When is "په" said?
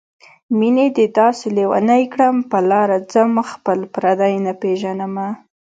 2.51-2.57